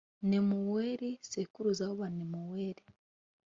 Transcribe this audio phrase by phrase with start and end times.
[0.29, 2.83] nemuweli sekuruza w’abanemuweli.